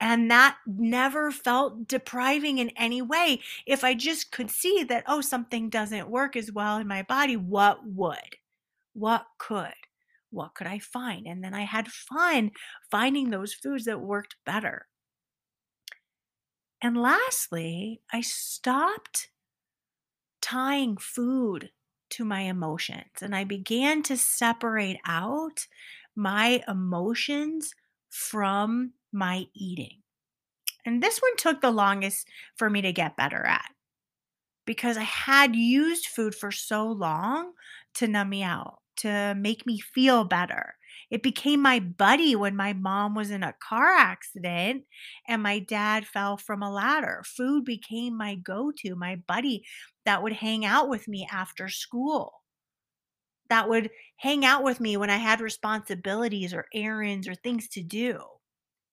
and 0.01 0.31
that 0.31 0.59
never 0.67 1.31
felt 1.31 1.89
depriving 1.89 2.59
in 2.59 2.71
any 2.71 3.03
way. 3.03 3.41
If 3.67 3.83
I 3.83 3.95
just 3.95 4.31
could 4.31 4.51
see 4.51 4.85
that, 4.85 5.05
oh, 5.07 5.21
something 5.21 5.71
doesn't 5.71 6.09
work 6.09 6.37
as 6.37 6.53
well 6.53 6.79
in 6.79 6.87
my 6.87 7.03
body, 7.03 7.37
what 7.37 7.85
would? 7.85 8.37
What 8.95 9.27
could? 9.39 9.73
What 10.31 10.55
could 10.55 10.67
I 10.67 10.79
find? 10.79 11.27
And 11.27 11.43
then 11.43 11.55
I 11.55 11.63
had 11.63 11.89
fun 11.89 12.53
finding 12.91 13.31
those 13.31 13.55
foods 13.55 13.87
that 13.87 14.01
worked 14.01 14.37
better. 14.45 14.87
And 16.81 16.97
lastly, 16.97 18.03
I 18.13 18.21
stopped 18.21 19.31
tying 20.41 20.97
food 20.97 21.71
to 22.11 22.25
my 22.25 22.43
emotions 22.43 23.23
and 23.23 23.35
I 23.35 23.45
began 23.45 24.03
to 24.05 24.17
separate 24.17 24.99
out 25.07 25.67
my 26.17 26.63
emotions 26.67 27.75
from 28.09 28.93
my 29.13 29.47
eating. 29.55 30.03
And 30.85 31.03
this 31.03 31.19
one 31.19 31.37
took 31.37 31.61
the 31.61 31.71
longest 31.71 32.27
for 32.57 32.71
me 32.71 32.83
to 32.83 32.93
get 32.93 33.17
better 33.17 33.45
at 33.45 33.71
because 34.65 34.97
I 34.97 35.03
had 35.03 35.55
used 35.57 36.07
food 36.07 36.35
for 36.35 36.51
so 36.51 36.87
long 36.89 37.53
to 37.95 38.09
numb 38.09 38.31
me 38.31 38.43
out, 38.43 38.81
to 38.97 39.35
make 39.37 39.67
me 39.67 39.79
feel 39.79 40.25
better. 40.25 40.78
It 41.11 41.23
became 41.23 41.61
my 41.63 41.81
buddy 41.81 42.37
when 42.37 42.57
my 42.57 42.73
mom 42.73 43.15
was 43.15 43.31
in 43.31 43.43
a 43.43 43.53
car 43.55 43.95
accident 43.95 44.85
and 45.27 45.43
my 45.43 45.59
dad 45.59 46.07
fell 46.07 46.37
from 46.37 46.63
a 46.63 46.71
ladder. 46.73 47.23
Food 47.27 47.65
became 47.65 48.17
my 48.17 48.35
go 48.35 48.73
to, 48.79 48.95
my 48.95 49.17
buddy 49.17 49.65
that 50.05 50.23
would 50.23 50.35
hang 50.35 50.65
out 50.65 50.89
with 50.89 51.09
me 51.09 51.27
after 51.31 51.69
school, 51.69 52.43
that 53.49 53.69
would 53.69 53.91
hang 54.19 54.45
out 54.45 54.63
with 54.63 54.81
me 54.81 54.97
when 54.97 55.11
I 55.11 55.17
had 55.17 55.41
responsibilities 55.41 56.53
or 56.53 56.67
errands 56.75 57.27
or 57.27 57.35
things 57.35 57.69
to 57.69 57.83
do. 57.83 58.23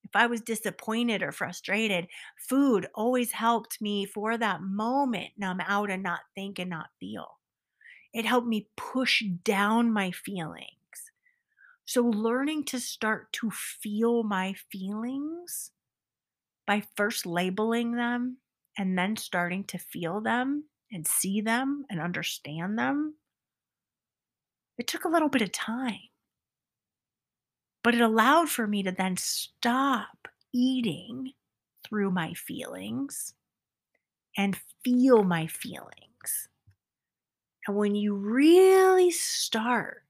If 0.04 0.16
I 0.16 0.28
was 0.28 0.42
disappointed 0.42 1.24
or 1.24 1.32
frustrated, 1.32 2.08
food 2.38 2.88
always 2.96 3.34
helped 3.34 3.82
me 3.82 4.06
for 4.06 4.38
that 4.38 4.62
moment 4.62 5.34
numb 5.38 5.62
out 5.62 5.92
and 5.92 6.04
not 6.04 6.22
think 6.36 6.60
and 6.60 6.70
not 6.70 6.90
feel. 7.00 7.40
It 8.14 8.26
helped 8.26 8.48
me 8.48 8.70
push 8.78 9.24
down 9.44 9.92
my 9.94 10.12
feelings. 10.12 10.75
So, 11.86 12.04
learning 12.04 12.66
to 12.66 12.80
start 12.80 13.32
to 13.34 13.50
feel 13.52 14.24
my 14.24 14.54
feelings 14.54 15.72
by 16.68 16.82
first 16.96 17.26
labeling 17.26 17.94
them 17.94 18.40
and 18.78 18.98
then 18.98 19.18
starting 19.18 19.64
to 19.66 19.78
feel 19.78 20.22
them 20.22 20.70
and 20.92 21.08
see 21.08 21.42
them 21.42 21.86
and 21.90 22.02
understand 22.02 22.78
them, 22.80 23.18
it 24.78 24.88
took 24.88 25.04
a 25.04 25.10
little 25.10 25.28
bit 25.30 25.42
of 25.42 25.52
time. 25.52 26.00
But 27.84 27.96
it 27.96 28.02
allowed 28.02 28.50
for 28.50 28.68
me 28.68 28.84
to 28.84 28.92
then 28.92 29.16
stop 29.16 30.28
eating 30.52 31.36
through 31.86 32.12
my 32.12 32.34
feelings 32.34 33.34
and 34.38 34.58
feel 34.84 35.24
my 35.24 35.48
feelings. 35.48 36.48
And 37.68 37.78
when 37.78 37.96
you 37.96 38.16
really 38.16 39.12
start 39.12 40.05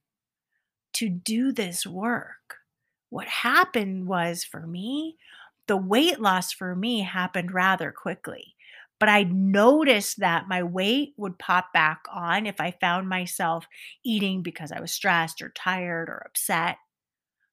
to 0.95 1.09
do 1.09 1.51
this 1.51 1.85
work, 1.85 2.57
what 3.09 3.27
happened 3.27 4.07
was 4.07 4.43
for 4.43 4.65
me, 4.65 5.17
the 5.67 5.77
weight 5.77 6.19
loss 6.19 6.51
for 6.51 6.75
me 6.75 7.01
happened 7.01 7.53
rather 7.53 7.91
quickly. 7.91 8.55
But 8.99 9.09
I 9.09 9.23
noticed 9.23 10.19
that 10.19 10.47
my 10.47 10.63
weight 10.63 11.13
would 11.17 11.37
pop 11.37 11.73
back 11.73 12.03
on 12.11 12.45
if 12.45 12.61
I 12.61 12.71
found 12.71 13.09
myself 13.09 13.67
eating 14.03 14.41
because 14.41 14.71
I 14.71 14.79
was 14.79 14.91
stressed 14.91 15.41
or 15.41 15.49
tired 15.49 16.09
or 16.09 16.23
upset. 16.25 16.77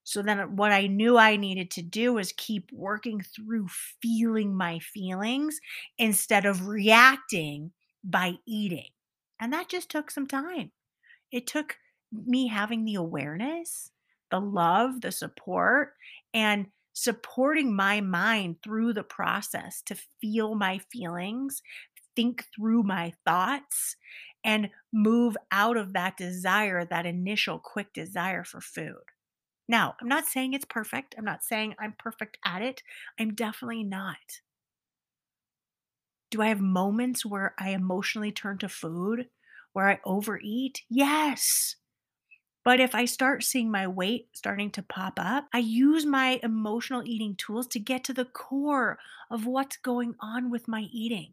So 0.05 0.23
then 0.23 0.57
what 0.57 0.73
I 0.73 0.87
knew 0.87 1.17
I 1.17 1.37
needed 1.37 1.71
to 1.73 1.83
do 1.83 2.15
was 2.15 2.33
keep 2.37 2.71
working 2.73 3.21
through 3.21 3.69
feeling 4.01 4.55
my 4.55 4.79
feelings 4.81 5.61
instead 5.99 6.45
of 6.45 6.67
reacting 6.67 7.73
by 8.05 8.35
eating. 8.47 8.91
And 9.41 9.53
that 9.53 9.69
just 9.69 9.91
took 9.91 10.11
some 10.11 10.27
time. 10.27 10.73
It 11.31 11.47
took 11.47 11.77
me 12.13 12.47
having 12.49 12.85
the 12.85 12.95
awareness, 12.97 13.91
the 14.31 14.41
love, 14.41 15.01
the 15.01 15.13
support, 15.13 15.95
and 16.35 16.67
supporting 16.93 17.75
my 17.75 18.01
mind 18.01 18.57
through 18.63 18.93
the 18.93 19.05
process 19.05 19.83
to 19.83 19.95
feel 20.21 20.55
my 20.55 20.79
feelings, 20.79 21.63
think 22.15 22.47
through 22.55 22.83
my 22.83 23.13
thoughts, 23.25 23.97
and 24.45 24.71
move 24.93 25.37
out 25.51 25.77
of 25.77 25.93
that 25.95 26.17
desire, 26.17 26.85
that 26.85 27.07
initial 27.07 27.59
quick 27.59 27.93
desire 27.93 28.45
for 28.45 28.61
food. 28.61 29.03
Now, 29.69 29.97
I'm 30.01 30.09
not 30.09 30.27
saying 30.27 30.55
it's 30.55 30.65
perfect. 30.65 31.15
I'm 31.19 31.25
not 31.25 31.43
saying 31.45 31.75
I'm 31.79 31.95
perfect 31.99 32.39
at 32.45 32.63
it. 32.63 32.83
I'm 33.19 33.35
definitely 33.35 33.85
not. 33.85 34.41
Do 36.31 36.43
I 36.43 36.49
have 36.49 36.61
moments 36.61 37.25
where 37.25 37.55
I 37.59 37.71
emotionally 37.71 38.33
turn 38.33 38.59
to 38.59 38.69
food, 38.69 39.31
where 39.73 39.89
I 39.89 40.01
overeat? 40.05 40.83
Yes. 40.89 41.77
But 42.65 42.79
if 42.79 42.95
I 42.95 43.07
start 43.07 43.43
seeing 43.43 43.71
my 43.71 43.89
weight 43.89 44.29
starting 44.33 44.71
to 44.73 44.83
pop 44.83 45.15
up, 45.19 45.49
I 45.53 45.59
use 45.59 46.07
my 46.07 46.39
emotional 46.43 47.03
eating 47.05 47.35
tools 47.35 47.67
to 47.69 47.81
get 47.81 48.05
to 48.05 48.15
the 48.15 48.25
core 48.25 48.99
of 49.31 49.47
what's 49.47 49.77
going 49.77 50.15
on 50.21 50.51
with 50.51 50.69
my 50.69 50.83
eating. 50.93 51.33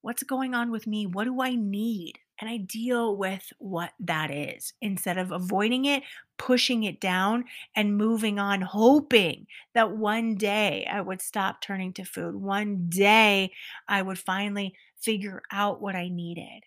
What's 0.00 0.22
going 0.22 0.54
on 0.54 0.70
with 0.70 0.86
me? 0.86 1.06
What 1.06 1.24
do 1.24 1.42
I 1.42 1.54
need? 1.54 2.14
And 2.40 2.48
I 2.48 2.56
deal 2.56 3.16
with 3.16 3.52
what 3.58 3.92
that 4.00 4.30
is 4.30 4.72
instead 4.80 5.18
of 5.18 5.30
avoiding 5.30 5.84
it, 5.84 6.02
pushing 6.38 6.84
it 6.84 6.98
down, 6.98 7.44
and 7.76 7.98
moving 7.98 8.38
on, 8.38 8.62
hoping 8.62 9.46
that 9.74 9.90
one 9.90 10.36
day 10.36 10.88
I 10.90 11.02
would 11.02 11.20
stop 11.20 11.60
turning 11.60 11.92
to 11.94 12.04
food. 12.04 12.34
One 12.34 12.86
day 12.88 13.52
I 13.86 14.00
would 14.00 14.18
finally 14.18 14.74
figure 14.96 15.42
out 15.52 15.82
what 15.82 15.94
I 15.94 16.08
needed. 16.08 16.62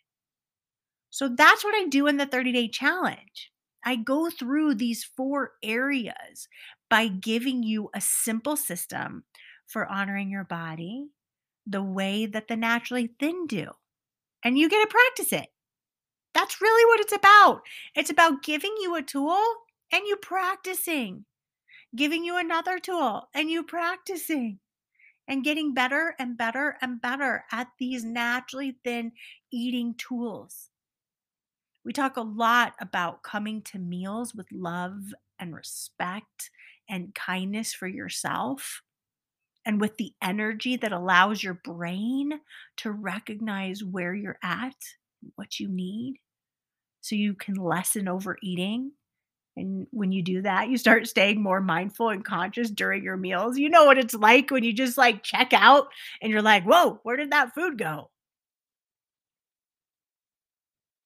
So 1.09 1.27
that's 1.27 1.63
what 1.63 1.73
I 1.75 1.87
do 1.87 2.05
in 2.05 2.17
the 2.17 2.27
30 2.27 2.51
day 2.51 2.67
challenge. 2.67 3.51
I 3.85 3.95
go 3.95 4.29
through 4.29 4.75
these 4.75 5.03
four 5.03 5.51
areas 5.61 6.47
by 6.89 7.07
giving 7.07 7.63
you 7.63 7.89
a 7.93 8.01
simple 8.01 8.55
system 8.55 9.23
for 9.67 9.87
honoring 9.87 10.29
your 10.29 10.43
body 10.43 11.09
the 11.65 11.83
way 11.83 12.25
that 12.25 12.47
the 12.47 12.55
naturally 12.55 13.13
thin 13.19 13.47
do. 13.47 13.71
And 14.43 14.57
you 14.57 14.69
get 14.69 14.81
to 14.81 14.87
practice 14.87 15.33
it. 15.33 15.47
That's 16.33 16.61
really 16.61 16.85
what 16.85 16.99
it's 16.99 17.13
about. 17.13 17.61
It's 17.95 18.09
about 18.09 18.43
giving 18.43 18.75
you 18.81 18.95
a 18.95 19.01
tool 19.01 19.41
and 19.91 20.05
you 20.05 20.17
practicing, 20.17 21.25
giving 21.95 22.23
you 22.23 22.37
another 22.37 22.79
tool 22.79 23.29
and 23.33 23.49
you 23.49 23.63
practicing, 23.63 24.59
and 25.27 25.43
getting 25.43 25.73
better 25.73 26.15
and 26.19 26.37
better 26.37 26.77
and 26.81 27.01
better 27.01 27.45
at 27.51 27.67
these 27.79 28.03
naturally 28.03 28.77
thin 28.83 29.13
eating 29.51 29.95
tools. 29.97 30.69
We 31.85 31.93
talk 31.93 32.17
a 32.17 32.21
lot 32.21 32.73
about 32.79 33.23
coming 33.23 33.61
to 33.63 33.79
meals 33.79 34.33
with 34.33 34.47
love 34.51 35.13
and 35.39 35.53
respect 35.53 36.49
and 36.89 37.13
kindness 37.13 37.73
for 37.73 37.87
yourself 37.87 38.81
and 39.65 39.79
with 39.79 39.97
the 39.97 40.13
energy 40.21 40.75
that 40.77 40.91
allows 40.91 41.43
your 41.43 41.55
brain 41.55 42.39
to 42.77 42.91
recognize 42.91 43.83
where 43.83 44.13
you're 44.13 44.39
at, 44.43 44.75
what 45.35 45.59
you 45.59 45.69
need, 45.69 46.15
so 47.01 47.15
you 47.15 47.33
can 47.33 47.55
lessen 47.55 48.07
overeating. 48.07 48.91
And 49.55 49.87
when 49.91 50.11
you 50.11 50.23
do 50.23 50.41
that, 50.41 50.69
you 50.69 50.77
start 50.77 51.07
staying 51.07 51.41
more 51.41 51.61
mindful 51.61 52.09
and 52.09 52.25
conscious 52.25 52.71
during 52.71 53.03
your 53.03 53.17
meals. 53.17 53.57
You 53.57 53.69
know 53.69 53.85
what 53.85 53.99
it's 53.99 54.15
like 54.15 54.49
when 54.51 54.63
you 54.63 54.73
just 54.73 54.97
like 54.97 55.21
check 55.23 55.53
out 55.53 55.87
and 56.21 56.31
you're 56.31 56.41
like, 56.41 56.63
whoa, 56.63 56.99
where 57.03 57.17
did 57.17 57.31
that 57.31 57.53
food 57.53 57.77
go? 57.77 58.09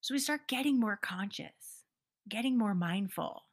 So 0.07 0.13
we 0.13 0.19
start 0.19 0.47
getting 0.47 0.79
more 0.79 0.95
conscious, 0.95 1.83
getting 2.29 2.57
more 2.57 2.73
mindful 2.73 3.43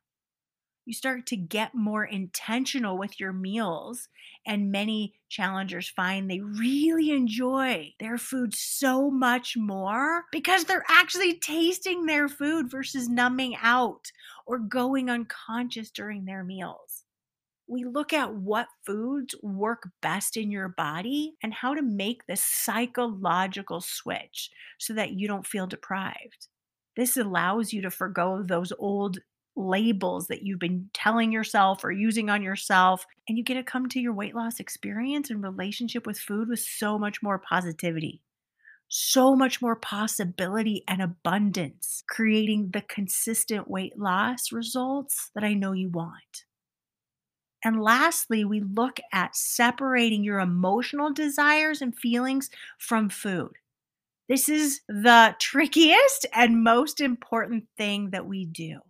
you 0.87 0.93
start 0.93 1.27
to 1.27 1.37
get 1.37 1.75
more 1.75 2.05
intentional 2.05 2.99
with 2.99 3.19
your 3.19 3.33
meals. 3.33 4.09
And 4.47 4.71
many 4.71 5.15
challengers 5.31 5.89
find 5.89 6.31
they 6.31 6.41
really 6.41 7.11
enjoy 7.11 7.95
their 7.99 8.19
food 8.19 8.55
so 8.55 9.11
much 9.11 9.57
more 9.57 10.25
because 10.31 10.65
they're 10.65 10.85
actually 10.89 11.39
tasting 11.39 12.05
their 12.05 12.29
food 12.29 12.71
versus 12.71 13.09
numbing 13.09 13.57
out 13.63 14.13
or 14.47 14.59
going 14.59 15.09
unconscious 15.09 15.91
during 15.91 16.27
their 16.27 16.45
meals. 16.45 17.04
We 17.67 17.85
look 17.85 18.13
at 18.13 18.35
what 18.35 18.69
foods 18.85 19.35
work 19.43 19.89
best 20.03 20.37
in 20.37 20.51
your 20.51 20.69
body 20.69 21.35
and 21.43 21.55
how 21.55 21.75
to 21.75 21.83
make 21.83 22.27
the 22.27 22.37
psychological 22.37 23.81
switch 23.81 24.51
so 24.79 24.93
that 24.95 25.13
you 25.13 25.27
don't 25.27 25.47
feel 25.47 25.67
deprived. 25.67 26.49
This 26.97 27.17
allows 27.17 27.73
you 27.73 27.83
to 27.83 27.91
forego 27.91 28.43
those 28.43 28.73
old 28.79 29.19
labels 29.57 30.27
that 30.27 30.43
you've 30.43 30.59
been 30.59 30.91
telling 30.93 31.33
yourself 31.33 31.85
or 31.85 31.93
using 31.93 32.29
on 32.29 32.43
yourself. 32.43 33.07
And 33.29 33.39
you 33.39 33.45
get 33.45 33.55
to 33.55 33.63
come 33.63 33.89
to 33.91 34.01
your 34.01 34.13
weight 34.13 34.35
loss 34.35 34.61
experience 34.61 35.31
and 35.31 35.43
relationship 35.43 36.07
with 36.07 36.19
food 36.19 36.49
with 36.49 36.61
so 36.61 36.99
much 36.99 37.23
more 37.23 37.39
positivity, 37.39 38.21
so 38.89 39.35
much 39.35 39.63
more 39.63 39.77
possibility 39.77 40.85
and 40.87 41.01
abundance, 41.01 42.03
creating 42.09 42.71
the 42.73 42.83
consistent 42.83 43.69
weight 43.69 43.99
loss 43.99 44.53
results 44.53 45.31
that 45.35 45.45
I 45.45 45.55
know 45.55 45.73
you 45.73 45.89
want. 45.89 46.45
And 47.65 47.81
lastly, 47.83 48.45
we 48.45 48.61
look 48.61 49.01
at 49.13 49.35
separating 49.35 50.23
your 50.23 50.41
emotional 50.41 51.13
desires 51.13 51.81
and 51.81 51.97
feelings 51.97 52.51
from 52.79 53.09
food. 53.09 53.53
This 54.29 54.49
is 54.49 54.83
the 54.89 55.35
trickiest 55.41 56.27
and 56.35 56.63
most 56.63 57.01
important 57.01 57.65
thing 57.77 58.11
that 58.11 58.27
we 58.27 58.45
do 58.45 58.81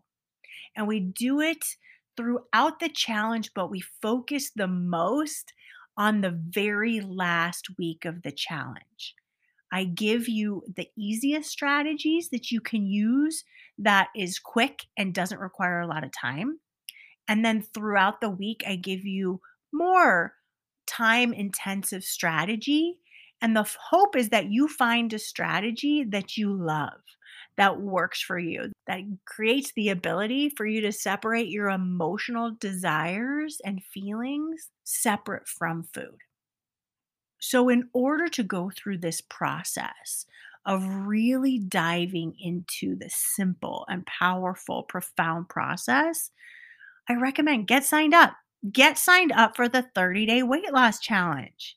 and 0.76 0.87
we 0.87 1.00
do 1.00 1.40
it 1.40 1.76
throughout 2.16 2.81
the 2.81 2.88
challenge, 2.88 3.52
but 3.54 3.71
we 3.71 3.81
focus 4.02 4.50
the 4.54 4.69
most 4.69 5.52
on 5.97 6.21
the 6.21 6.31
very 6.31 7.00
last 7.00 7.69
week 7.78 8.04
of 8.04 8.23
the 8.23 8.33
challenge. 8.33 9.14
I 9.73 9.85
give 9.85 10.28
you 10.28 10.62
the 10.76 10.88
easiest 10.97 11.50
strategies 11.50 12.28
that 12.31 12.50
you 12.50 12.61
can 12.61 12.87
use 12.87 13.45
that 13.78 14.09
is 14.14 14.38
quick 14.38 14.87
and 14.97 15.12
doesn't 15.14 15.40
require 15.40 15.81
a 15.81 15.87
lot 15.87 16.04
of 16.04 16.12
time. 16.12 16.61
And 17.28 17.45
then 17.45 17.62
throughout 17.62 18.21
the 18.21 18.31
week, 18.31 18.62
I 18.66 18.76
give 18.76 19.04
you 19.04 19.40
more 19.73 20.35
time 20.87 21.33
intensive 21.33 22.04
strategy. 22.04 22.99
And 23.40 23.57
the 23.57 23.69
hope 23.90 24.16
is 24.16 24.31
that 24.31 24.50
you 24.50 24.69
find 24.69 25.12
a 25.12 25.19
strategy 25.19 26.04
that 26.04 26.37
you 26.37 26.52
love, 26.52 27.00
that 27.57 27.81
works 27.81 28.23
for 28.23 28.38
you, 28.38 28.73
that 28.87 29.00
creates 29.26 29.73
the 29.75 29.88
ability 29.90 30.50
for 30.50 30.66
you 30.66 30.81
to 30.83 30.93
separate 30.93 31.49
your 31.49 31.69
emotional 31.69 32.52
desires 32.59 33.61
and 33.64 33.83
feelings 33.83 34.71
separate 34.85 35.49
from 35.49 35.85
food. 35.93 36.19
So, 37.40 37.69
in 37.69 37.90
order 37.93 38.28
to 38.28 38.43
go 38.43 38.71
through 38.75 38.99
this 38.99 39.21
process 39.21 40.25
of 40.64 40.83
really 40.87 41.59
diving 41.59 42.35
into 42.40 42.97
the 42.97 43.11
simple 43.11 43.85
and 43.88 44.07
powerful, 44.07 44.85
profound 44.85 45.50
process, 45.50 46.31
I 47.09 47.15
recommend 47.15 47.67
get 47.67 47.85
signed 47.85 48.15
up. 48.15 48.35
Get 48.73 48.97
signed 48.97 49.33
up 49.33 49.57
for 49.57 49.69
the 49.69 49.87
30 49.95 50.27
day 50.27 50.43
weight 50.43 50.73
loss 50.73 50.99
challenge. 50.99 51.77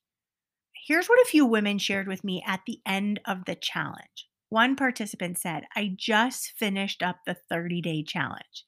Here's 0.87 1.07
what 1.07 1.21
a 1.21 1.29
few 1.29 1.45
women 1.45 1.79
shared 1.79 2.07
with 2.07 2.23
me 2.23 2.41
at 2.47 2.61
the 2.65 2.79
end 2.85 3.19
of 3.25 3.43
the 3.45 3.55
challenge. 3.55 4.29
One 4.49 4.77
participant 4.77 5.37
said, 5.37 5.65
I 5.75 5.93
just 5.97 6.53
finished 6.57 7.03
up 7.03 7.17
the 7.25 7.35
30 7.49 7.81
day 7.81 8.03
challenge. 8.03 8.65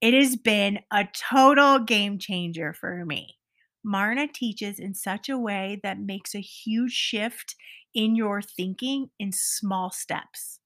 It 0.00 0.14
has 0.14 0.36
been 0.36 0.80
a 0.92 1.08
total 1.12 1.80
game 1.80 2.18
changer 2.18 2.72
for 2.72 3.04
me. 3.04 3.38
Marna 3.82 4.28
teaches 4.28 4.78
in 4.78 4.94
such 4.94 5.28
a 5.28 5.38
way 5.38 5.80
that 5.82 5.98
makes 5.98 6.34
a 6.34 6.40
huge 6.40 6.92
shift 6.92 7.56
in 7.94 8.14
your 8.14 8.42
thinking 8.42 9.10
in 9.18 9.32
small 9.32 9.90
steps. 9.90 10.60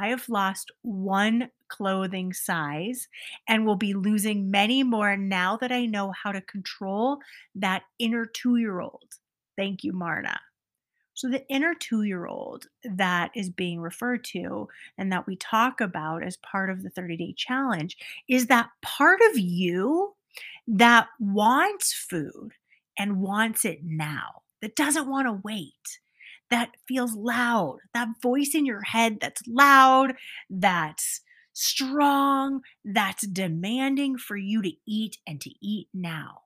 I 0.00 0.08
have 0.08 0.28
lost 0.28 0.70
one 0.82 1.50
clothing 1.68 2.32
size 2.32 3.06
and 3.46 3.66
will 3.66 3.76
be 3.76 3.92
losing 3.92 4.50
many 4.50 4.82
more 4.82 5.16
now 5.16 5.58
that 5.58 5.70
I 5.70 5.84
know 5.84 6.12
how 6.12 6.32
to 6.32 6.40
control 6.40 7.18
that 7.54 7.82
inner 7.98 8.24
two 8.24 8.56
year 8.56 8.80
old. 8.80 9.04
Thank 9.56 9.84
you, 9.84 9.92
Marna. 9.92 10.40
So, 11.12 11.28
the 11.28 11.46
inner 11.48 11.74
two 11.74 12.04
year 12.04 12.26
old 12.26 12.66
that 12.82 13.30
is 13.34 13.50
being 13.50 13.78
referred 13.78 14.24
to 14.32 14.68
and 14.96 15.12
that 15.12 15.26
we 15.26 15.36
talk 15.36 15.82
about 15.82 16.22
as 16.22 16.38
part 16.38 16.70
of 16.70 16.82
the 16.82 16.88
30 16.88 17.18
day 17.18 17.34
challenge 17.36 17.98
is 18.26 18.46
that 18.46 18.70
part 18.80 19.20
of 19.30 19.38
you 19.38 20.14
that 20.66 21.08
wants 21.18 21.92
food 21.92 22.52
and 22.98 23.20
wants 23.20 23.66
it 23.66 23.80
now, 23.84 24.42
that 24.62 24.76
doesn't 24.76 25.10
want 25.10 25.26
to 25.26 25.40
wait, 25.44 25.98
that 26.50 26.70
feels 26.88 27.14
loud, 27.14 27.78
that 27.94 28.08
voice 28.22 28.54
in 28.54 28.66
your 28.66 28.82
head 28.82 29.18
that's 29.20 29.42
loud, 29.46 30.14
that's 30.48 31.20
strong, 31.52 32.60
that's 32.84 33.26
demanding 33.26 34.18
for 34.18 34.36
you 34.36 34.62
to 34.62 34.72
eat 34.86 35.16
and 35.26 35.40
to 35.40 35.50
eat 35.62 35.88
now. 35.94 36.42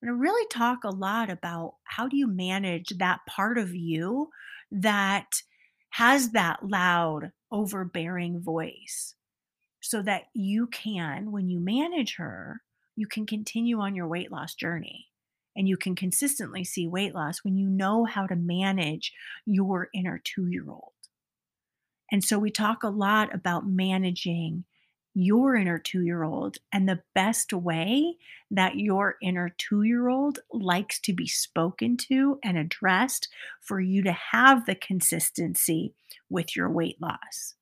And 0.00 0.10
I 0.10 0.14
really 0.14 0.46
talk 0.50 0.84
a 0.84 0.90
lot 0.90 1.30
about 1.30 1.74
how 1.84 2.06
do 2.08 2.16
you 2.16 2.28
manage 2.28 2.88
that 2.98 3.20
part 3.28 3.58
of 3.58 3.74
you 3.74 4.28
that 4.70 5.26
has 5.90 6.30
that 6.30 6.68
loud, 6.68 7.32
overbearing 7.50 8.40
voice 8.40 9.14
so 9.80 10.02
that 10.02 10.24
you 10.34 10.66
can, 10.68 11.32
when 11.32 11.48
you 11.48 11.58
manage 11.58 12.16
her, 12.16 12.62
you 12.94 13.06
can 13.06 13.26
continue 13.26 13.80
on 13.80 13.94
your 13.94 14.06
weight 14.06 14.30
loss 14.30 14.54
journey 14.54 15.06
and 15.58 15.68
you 15.68 15.76
can 15.76 15.96
consistently 15.96 16.62
see 16.62 16.86
weight 16.86 17.14
loss 17.14 17.42
when 17.42 17.56
you 17.56 17.68
know 17.68 18.04
how 18.04 18.28
to 18.28 18.36
manage 18.36 19.12
your 19.44 19.88
inner 19.92 20.22
two 20.22 20.46
year 20.46 20.70
old. 20.70 20.92
And 22.12 22.22
so 22.22 22.38
we 22.38 22.50
talk 22.50 22.84
a 22.84 22.88
lot 22.88 23.34
about 23.34 23.66
managing 23.66 24.64
your 25.14 25.56
inner 25.56 25.78
two 25.78 26.02
year 26.02 26.22
old 26.22 26.58
and 26.72 26.88
the 26.88 27.02
best 27.12 27.52
way 27.52 28.16
that 28.52 28.78
your 28.78 29.16
inner 29.20 29.52
two 29.58 29.82
year 29.82 30.08
old 30.08 30.38
likes 30.52 31.00
to 31.00 31.12
be 31.12 31.26
spoken 31.26 31.96
to 31.96 32.38
and 32.44 32.56
addressed 32.56 33.28
for 33.60 33.80
you 33.80 34.00
to 34.04 34.12
have 34.12 34.64
the 34.64 34.76
consistency 34.76 35.92
with 36.30 36.54
your 36.54 36.70
weight 36.70 37.02
loss. 37.02 37.56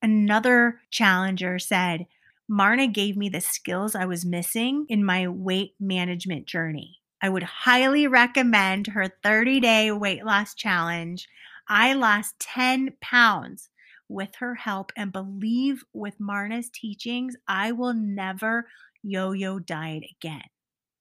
Another 0.00 0.80
challenger 0.90 1.58
said, 1.58 2.06
Marna 2.48 2.86
gave 2.88 3.16
me 3.16 3.28
the 3.28 3.42
skills 3.42 3.94
I 3.94 4.06
was 4.06 4.24
missing 4.24 4.86
in 4.88 5.04
my 5.04 5.28
weight 5.28 5.74
management 5.78 6.46
journey. 6.46 6.99
I 7.22 7.28
would 7.28 7.42
highly 7.42 8.06
recommend 8.06 8.86
her 8.88 9.08
30 9.22 9.60
day 9.60 9.92
weight 9.92 10.24
loss 10.24 10.54
challenge. 10.54 11.28
I 11.68 11.92
lost 11.92 12.38
10 12.40 12.94
pounds 13.00 13.68
with 14.08 14.34
her 14.36 14.54
help 14.54 14.90
and 14.96 15.12
believe 15.12 15.84
with 15.92 16.18
Marna's 16.18 16.70
teachings, 16.70 17.36
I 17.46 17.72
will 17.72 17.94
never 17.94 18.66
yo 19.02 19.32
yo 19.32 19.58
diet 19.58 20.04
again. 20.18 20.42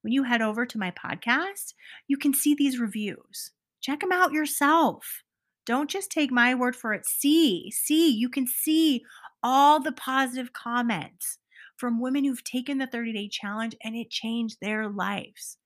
When 0.02 0.14
you 0.14 0.24
head 0.24 0.42
over 0.42 0.66
to 0.66 0.78
my 0.78 0.92
podcast, 0.92 1.74
you 2.08 2.18
can 2.18 2.34
see 2.34 2.54
these 2.54 2.80
reviews. 2.80 3.52
Check 3.82 4.02
them 4.02 4.12
out 4.12 4.32
yourself. 4.32 5.24
Don't 5.66 5.90
just 5.90 6.12
take 6.12 6.32
my 6.32 6.54
word 6.54 6.76
for 6.76 6.94
it. 6.94 7.06
See, 7.06 7.72
see, 7.72 8.12
you 8.12 8.30
can 8.30 8.46
see 8.46 9.04
all 9.42 9.80
the 9.80 9.92
positive 9.92 10.54
comments 10.54 11.40
from 11.78 12.02
women 12.02 12.26
who've 12.26 12.44
taken 12.44 12.78
the 12.78 12.88
30 12.88 13.14
day 13.14 13.30
challenge 13.30 13.76
and 13.84 13.96
it 13.96 14.10
changed 14.10 14.58
their 14.62 14.90
lives 14.90 15.59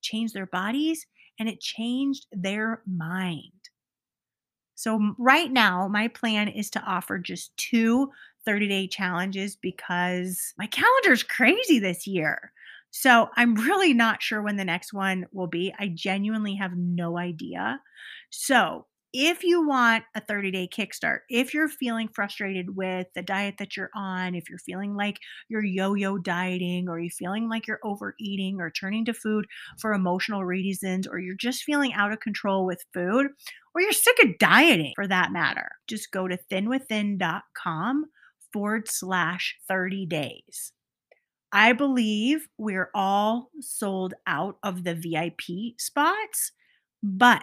changed 0.00 0.34
their 0.34 0.46
bodies, 0.46 1.06
and 1.38 1.48
it 1.48 1.60
changed 1.60 2.26
their 2.32 2.82
mind. 2.86 3.52
So, 4.74 5.14
right 5.18 5.50
now, 5.50 5.88
my 5.88 6.08
plan 6.08 6.48
is 6.48 6.70
to 6.70 6.80
offer 6.82 7.18
just 7.18 7.56
two 7.56 8.10
30 8.44 8.68
day 8.68 8.86
challenges 8.86 9.56
because 9.56 10.54
my 10.56 10.66
calendar 10.66 11.12
is 11.12 11.22
crazy 11.22 11.78
this 11.78 12.06
year. 12.06 12.52
So, 12.90 13.28
I'm 13.36 13.54
really 13.56 13.92
not 13.92 14.22
sure 14.22 14.40
when 14.40 14.56
the 14.56 14.64
next 14.64 14.92
one 14.92 15.26
will 15.32 15.48
be. 15.48 15.74
I 15.78 15.88
genuinely 15.88 16.54
have 16.54 16.76
no 16.76 17.18
idea. 17.18 17.80
So, 18.30 18.86
if 19.12 19.42
you 19.42 19.66
want 19.66 20.04
a 20.14 20.20
30 20.20 20.50
day 20.50 20.68
kickstart, 20.68 21.20
if 21.30 21.54
you're 21.54 21.68
feeling 21.68 22.08
frustrated 22.08 22.76
with 22.76 23.06
the 23.14 23.22
diet 23.22 23.54
that 23.58 23.76
you're 23.76 23.90
on, 23.94 24.34
if 24.34 24.50
you're 24.50 24.58
feeling 24.58 24.94
like 24.94 25.18
you're 25.48 25.64
yo 25.64 25.94
yo 25.94 26.18
dieting, 26.18 26.88
or 26.88 26.98
you're 26.98 27.10
feeling 27.10 27.48
like 27.48 27.66
you're 27.66 27.80
overeating 27.84 28.60
or 28.60 28.70
turning 28.70 29.04
to 29.06 29.14
food 29.14 29.46
for 29.80 29.92
emotional 29.92 30.44
reasons, 30.44 31.06
or 31.06 31.18
you're 31.18 31.34
just 31.34 31.62
feeling 31.62 31.94
out 31.94 32.12
of 32.12 32.20
control 32.20 32.66
with 32.66 32.84
food, 32.92 33.28
or 33.74 33.80
you're 33.80 33.92
sick 33.92 34.18
of 34.22 34.38
dieting 34.38 34.92
for 34.94 35.06
that 35.06 35.32
matter, 35.32 35.70
just 35.86 36.10
go 36.10 36.28
to 36.28 36.38
thinwithin.com 36.50 38.04
forward 38.52 38.88
slash 38.88 39.56
30 39.68 40.06
days. 40.06 40.72
I 41.50 41.72
believe 41.72 42.46
we're 42.58 42.90
all 42.94 43.50
sold 43.60 44.12
out 44.26 44.58
of 44.62 44.84
the 44.84 44.94
VIP 44.94 45.78
spots, 45.78 46.52
but 47.02 47.42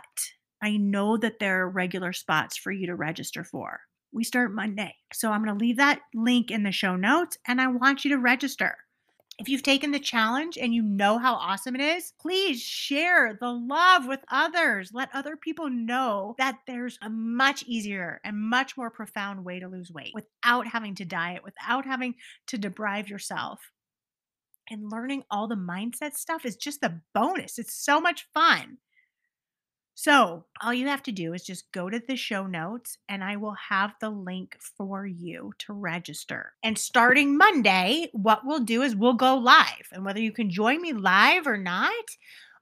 I 0.62 0.78
know 0.78 1.18
that 1.18 1.40
there 1.40 1.62
are 1.62 1.70
regular 1.70 2.14
spots 2.14 2.58
for 2.58 2.72
you 2.72 2.88
to 2.88 2.96
register 2.96 3.44
for. 3.44 3.82
We 4.12 4.24
start 4.24 4.54
Monday. 4.54 4.96
So 5.14 5.32
I'm 5.32 5.44
going 5.44 5.58
to 5.58 5.64
leave 5.64 5.78
that 5.78 6.02
link 6.14 6.50
in 6.50 6.64
the 6.64 6.72
show 6.72 6.96
notes 6.96 7.38
and 7.48 7.60
I 7.60 7.68
want 7.68 8.06
you 8.06 8.12
to 8.12 8.18
register. 8.18 8.78
If 9.38 9.50
you've 9.50 9.64
taken 9.64 9.92
the 9.92 10.00
challenge 10.00 10.58
and 10.58 10.74
you 10.74 10.82
know 10.82 11.18
how 11.18 11.34
awesome 11.36 11.76
it 11.76 11.82
is, 11.82 12.14
please 12.22 12.62
share 12.62 13.38
the 13.40 13.52
love 13.52 14.08
with 14.08 14.22
others. 14.32 14.92
Let 14.94 15.10
other 15.14 15.36
people 15.36 15.70
know 15.70 16.36
that 16.38 16.60
there's 16.66 16.98
a 17.02 17.10
much 17.10 17.64
easier 17.64 18.22
and 18.24 18.38
much 18.38 18.78
more 18.78 18.90
profound 18.90 19.44
way 19.44 19.60
to 19.60 19.68
lose 19.68 19.92
weight 19.92 20.14
without 20.14 20.68
having 20.68 20.96
to 20.96 21.06
diet, 21.06 21.44
without 21.44 21.86
having 21.86 22.16
to 22.48 22.58
deprive 22.58 23.10
yourself. 23.10 23.60
And 24.70 24.90
learning 24.90 25.24
all 25.30 25.50
the 25.50 25.56
mindset 25.56 26.16
stuff 26.16 26.46
is 26.46 26.56
just 26.56 26.80
the 26.80 27.02
bonus. 27.14 27.60
It's 27.60 27.76
so 27.76 28.00
much 28.00 28.30
fun. 28.34 28.78
So, 29.98 30.44
all 30.62 30.74
you 30.74 30.88
have 30.88 31.04
to 31.04 31.14
do 31.14 31.34
is 31.34 31.46
just 31.46 31.72
go 31.72 31.90
to 31.90 32.02
the 32.06 32.18
show 32.18 32.46
notes 32.48 32.98
and 33.08 33.24
I 33.24 33.38
will 33.38 33.56
have 33.70 33.94
the 34.02 34.10
link 34.10 34.58
for 34.78 35.06
you 35.06 35.54
to 35.60 35.74
register. 35.74 36.52
And 36.62 36.78
starting 36.78 37.38
Monday, 37.38 38.10
what 38.12 38.42
we'll 38.44 38.60
do 38.60 38.82
is 38.82 38.94
we'll 38.94 39.14
go 39.14 39.38
live. 39.38 39.88
And 39.94 40.04
whether 40.04 40.20
you 40.20 40.34
can 40.34 40.50
join 40.50 40.82
me 40.82 40.92
live 40.92 41.48
or 41.48 41.58
not, 41.58 41.94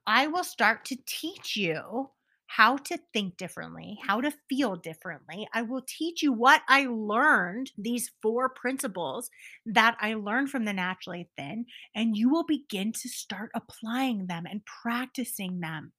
I 0.06 0.28
will 0.28 0.44
start 0.44 0.84
to 0.86 0.96
teach 1.06 1.56
you 1.56 2.10
how 2.46 2.76
to 2.76 3.00
think 3.12 3.36
differently, 3.36 3.98
how 4.06 4.20
to 4.20 4.32
feel 4.48 4.76
differently. 4.76 5.48
I 5.52 5.62
will 5.62 5.82
teach 5.88 6.22
you 6.22 6.32
what 6.32 6.62
I 6.68 6.86
learned, 6.86 7.72
these 7.76 8.12
four 8.22 8.48
principles 8.48 9.28
that 9.66 9.96
I 9.98 10.14
learned 10.14 10.50
from 10.50 10.66
the 10.66 10.72
Naturally 10.72 11.28
Thin, 11.36 11.66
and 11.96 12.16
you 12.16 12.30
will 12.30 12.44
begin 12.44 12.92
to 12.92 13.08
start 13.08 13.50
applying 13.56 14.28
them 14.28 14.44
and 14.48 14.64
practicing 14.64 15.58
them 15.58 15.92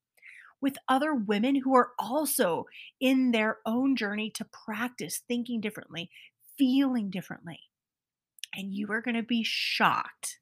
with 0.60 0.76
other 0.88 1.14
women 1.14 1.56
who 1.56 1.74
are 1.74 1.90
also 1.98 2.66
in 3.00 3.30
their 3.30 3.58
own 3.66 3.96
journey 3.96 4.30
to 4.30 4.46
practice 4.66 5.22
thinking 5.28 5.60
differently, 5.60 6.10
feeling 6.58 7.10
differently. 7.10 7.60
And 8.54 8.72
you 8.72 8.90
are 8.90 9.02
going 9.02 9.16
to 9.16 9.22
be 9.22 9.42
shocked 9.44 10.38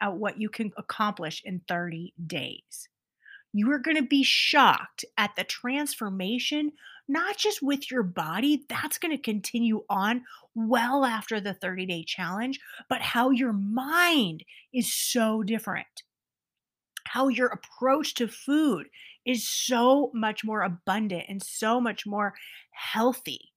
at 0.00 0.16
what 0.16 0.40
you 0.40 0.48
can 0.48 0.72
accomplish 0.76 1.42
in 1.44 1.62
30 1.68 2.14
days. 2.26 2.88
You 3.52 3.70
are 3.72 3.78
going 3.78 3.98
to 3.98 4.02
be 4.02 4.22
shocked 4.22 5.04
at 5.18 5.36
the 5.36 5.44
transformation, 5.44 6.72
not 7.06 7.36
just 7.36 7.62
with 7.62 7.90
your 7.90 8.02
body, 8.02 8.64
that's 8.68 8.96
going 8.96 9.14
to 9.14 9.22
continue 9.22 9.82
on 9.90 10.24
well 10.54 11.04
after 11.04 11.40
the 11.40 11.52
30 11.52 11.86
day 11.86 12.04
challenge, 12.04 12.58
but 12.88 13.02
how 13.02 13.30
your 13.30 13.52
mind 13.52 14.44
is 14.72 14.92
so 14.92 15.42
different. 15.42 16.02
How 17.12 17.28
your 17.28 17.48
approach 17.48 18.14
to 18.14 18.26
food 18.26 18.86
is 19.26 19.46
so 19.46 20.10
much 20.14 20.44
more 20.44 20.62
abundant 20.62 21.24
and 21.28 21.42
so 21.42 21.78
much 21.78 22.06
more 22.06 22.32
healthy. 22.70 23.52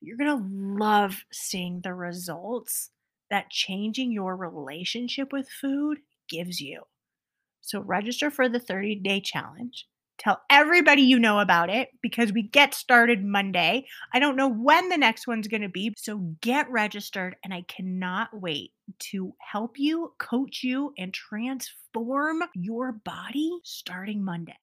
You're 0.00 0.16
going 0.16 0.38
to 0.38 0.78
love 0.78 1.24
seeing 1.32 1.80
the 1.80 1.92
results 1.92 2.90
that 3.30 3.50
changing 3.50 4.12
your 4.12 4.36
relationship 4.36 5.32
with 5.32 5.48
food 5.48 5.98
gives 6.28 6.60
you. 6.60 6.82
So, 7.62 7.80
register 7.80 8.30
for 8.30 8.48
the 8.48 8.60
30 8.60 8.94
day 8.94 9.20
challenge. 9.20 9.88
Tell 10.20 10.42
everybody 10.50 11.00
you 11.00 11.18
know 11.18 11.40
about 11.40 11.70
it 11.70 11.88
because 12.02 12.30
we 12.30 12.42
get 12.42 12.74
started 12.74 13.24
Monday. 13.24 13.86
I 14.12 14.18
don't 14.18 14.36
know 14.36 14.50
when 14.50 14.90
the 14.90 14.98
next 14.98 15.26
one's 15.26 15.48
going 15.48 15.62
to 15.62 15.68
be. 15.70 15.94
So 15.96 16.18
get 16.42 16.70
registered, 16.70 17.36
and 17.42 17.54
I 17.54 17.62
cannot 17.62 18.28
wait 18.38 18.72
to 18.98 19.34
help 19.38 19.78
you, 19.78 20.12
coach 20.18 20.62
you, 20.62 20.92
and 20.98 21.14
transform 21.14 22.42
your 22.54 22.92
body 22.92 23.50
starting 23.64 24.22
Monday. 24.22 24.60